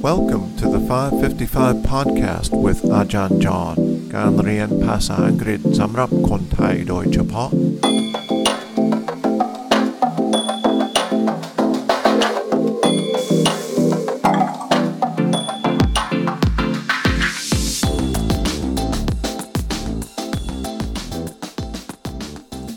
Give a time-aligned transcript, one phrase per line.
[0.00, 3.76] Welcome to the 555 podcast with อาจารย์จอห์น
[4.14, 7.50] การเรียนภาษาอังกฤษสำหรับคนไทยโดยเฉพาะ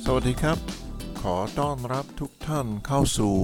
[0.05, 0.57] สวัสดีครับ
[1.21, 3.35] ขอต้อนรับทุกท่านเข้าสู่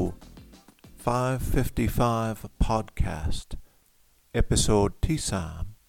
[1.06, 3.50] 555 podcast
[4.35, 5.19] เอพิโซดที่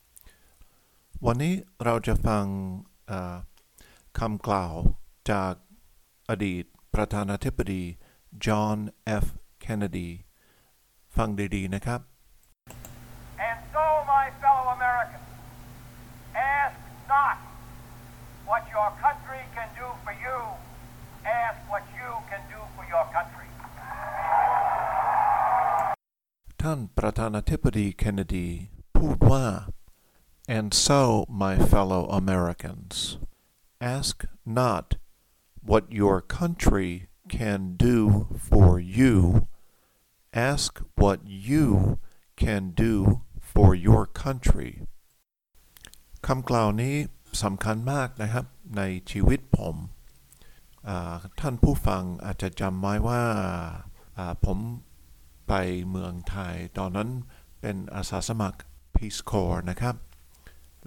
[0.08, 2.46] 3 วันนี้เราจะฟัง
[4.20, 4.76] คำกล่าว
[5.32, 5.54] จาก
[6.30, 7.84] อดีตประธานาธิบดี
[8.46, 9.26] จอห์นเอฟ
[9.60, 10.10] เคนเนดี
[11.16, 12.02] ฟังดี ๆ นะครับ
[26.91, 28.49] ท่านประธานาธิบดีเคนเนดี
[28.97, 29.45] พูดว่า
[30.57, 31.01] and so
[31.43, 32.95] my fellow Americans
[33.97, 34.17] ask
[34.61, 34.87] not
[35.71, 36.91] what your country
[37.39, 37.99] can do
[38.49, 39.15] for you
[40.51, 40.71] ask
[41.03, 41.19] what
[41.51, 41.67] you
[42.45, 42.95] can do
[43.51, 44.73] for your country
[46.27, 46.95] คำกล่าวนี้
[47.43, 49.77] สำคัญมากนะครับในชีวิตผม
[50.89, 53.23] อ่าท่านผู้ฟังอาจจะจำไว้ว่า
[54.19, 54.59] อ่าผม
[55.48, 55.54] ไป
[55.90, 57.10] เมืองไทย ตอนนั้น
[57.62, 58.60] เป็นอาสาสมัคร
[58.96, 59.96] Peace Corps นะครับ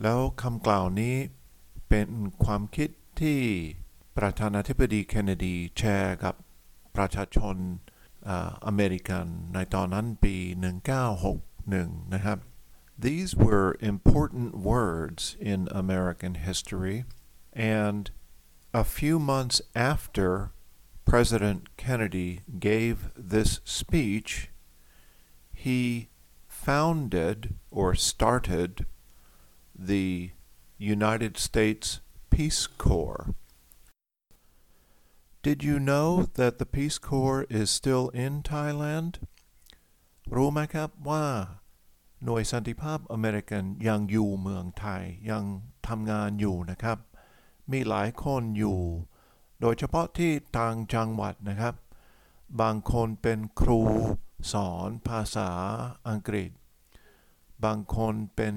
[0.02, 1.16] แล้วคำกล่าวนี้
[1.88, 2.08] เป็น
[2.44, 3.41] ความคิดที่
[4.16, 6.34] ประธานาธิบดีเคนเนดีแชร์กับ
[6.97, 7.56] ประชาชน
[8.66, 10.36] อเมริกันในตอนนั้นปี
[11.25, 12.38] 1961 นะครับ
[13.06, 17.05] These were important words in American history,
[17.52, 18.10] and
[18.72, 19.60] a few months
[19.92, 20.52] after
[21.05, 24.49] President Kennedy gave this speech,
[25.52, 26.09] he
[26.47, 28.85] founded or started
[29.73, 30.31] the
[30.77, 31.99] United States
[32.30, 33.33] Peace Corps.
[35.41, 39.19] Did you know that the Peace Corps is still in Thailand?
[40.35, 41.25] รู้ไหมครับว่า
[42.23, 45.44] หน่วยสันติภาพอเมริกันยังอยู่เมืองไทยยัง
[45.88, 46.97] ทำงานอยู่นะครับ
[47.72, 48.79] มีหลายคนอยู่
[49.66, 51.75] โดยเฉพาะที่ต่างจังหวัดนะครับ
[52.60, 53.82] บางคนเป็นครู
[54.52, 55.50] สอนภาษา
[56.08, 56.50] อังกฤษ
[57.64, 58.54] บางคนเป็น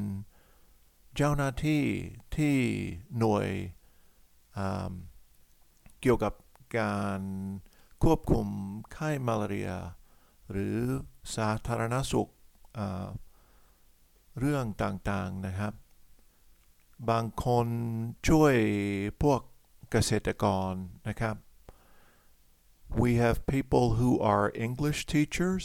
[1.16, 1.84] เจ้าหน้าที่
[2.36, 2.58] ที่
[3.18, 3.48] หน่วย
[6.02, 6.34] เกี่ยวกับ
[6.80, 7.22] การ
[8.04, 8.48] ควบคุม
[8.94, 9.72] ไข้มาลาเรีย
[10.52, 10.78] หรือ
[11.36, 12.32] สาธารณสุข
[14.40, 15.74] เรื่องต่างๆนะครับ
[17.10, 17.68] บางคน
[18.28, 18.56] ช่วย
[19.24, 19.42] พวก
[19.91, 20.73] เกษตรกร
[21.09, 21.37] นะครับ
[23.03, 25.65] We have people who are English teachers,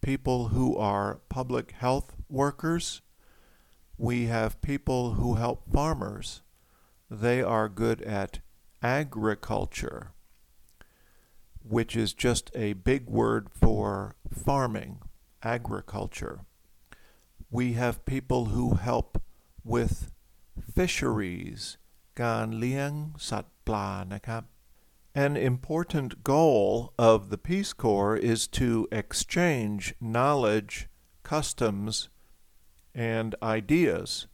[0.00, 3.02] people who are public health workers.
[3.98, 6.40] We have people who help farmers.
[7.10, 8.40] They are good at
[8.82, 10.12] agriculture,
[11.62, 15.00] which is just a big word for farming,
[15.42, 16.40] agriculture.
[17.50, 19.22] We have people who help
[19.64, 20.10] with
[20.74, 21.76] fisheries
[22.22, 22.92] การเลี้ยง
[23.28, 24.42] สัตว์ปลานะครับ
[25.26, 30.88] An important goal of the Peace Corps is to exchange knowledge,
[31.24, 32.08] customs,
[32.94, 34.28] and ideas.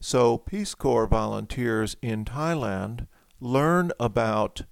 [0.00, 3.06] So, Peace Corps volunteers in Thailand
[3.40, 4.62] learn about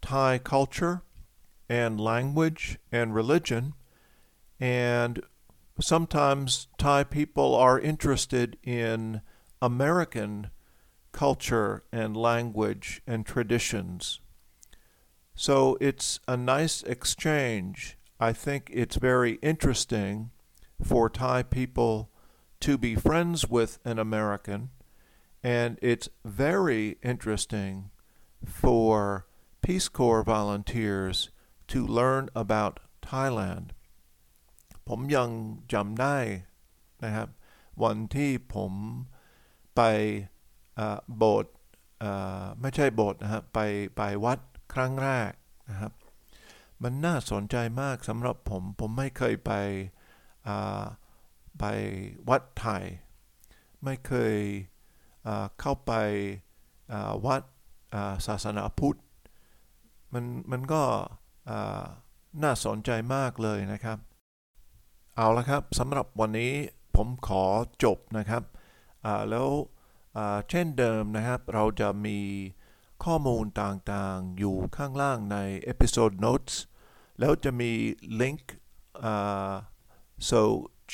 [0.00, 1.02] Thai culture
[1.68, 3.74] and language and religion,
[4.58, 5.22] and
[5.80, 9.20] sometimes Thai people are interested in
[9.60, 10.50] American
[11.12, 14.20] culture and language and traditions.
[15.34, 17.96] So it's a nice exchange.
[18.20, 20.30] I think it's very interesting
[20.82, 22.10] for Thai people
[22.60, 24.70] to be friends with an American,
[25.42, 27.90] and it's very interesting
[28.46, 29.26] for
[29.62, 31.30] Peace Corps volunteers
[31.68, 33.72] to learn about Thailand.
[34.88, 35.30] ผมยัง
[35.72, 36.18] จำได้
[37.04, 37.28] นะครับ
[37.82, 38.72] วันที่ผม
[39.76, 40.35] ไปเอ่อ
[41.17, 41.53] โบสถ์
[42.61, 43.59] ไม่ใช่โบสถ์นะครับไป
[43.97, 44.39] ไปวัด
[44.73, 45.31] ครั้งแรก
[45.69, 45.93] นะครับ
[46.83, 49.51] มันน่าสนใจมากสำหรับผม ผมไม่เคยไป
[51.59, 51.63] ไป
[52.29, 52.83] วัดไทย
[53.83, 54.35] ไม่เคย
[55.59, 55.93] เข้าไป
[57.25, 58.99] วัดาศาสนาพุทธ
[60.13, 60.83] มันมันก็
[62.43, 63.97] น่าสนใจมากเลยนะครับ
[65.15, 66.51] เอาละครับสำหรับวันนี้
[66.95, 67.43] ผมขอ
[67.83, 68.43] จบนะครับ
[69.29, 69.47] แล้ว
[70.50, 72.18] เช่นเดิมนะครับ เราจะมี
[73.04, 75.38] ข้อมูลต่างๆ อยู่ข้างล่างใน
[75.72, 76.54] episode notes
[77.18, 77.72] แล้วจะมี
[78.20, 78.56] ลิงก์
[79.04, 79.52] อ่า
[80.30, 80.40] so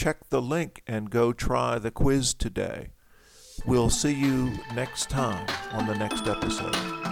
[0.01, 2.91] check the link and go try the quiz today.
[3.67, 7.12] We'll see you next time on the next episode.